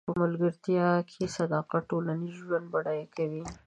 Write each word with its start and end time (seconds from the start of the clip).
په 0.07 0.13
ملګرتیا 0.23 0.87
کې 1.09 1.23
صداقت 1.37 1.83
ټولنیز 1.91 2.33
ژوند 2.43 2.65
بډای 2.73 3.01
کوي. 3.15 3.43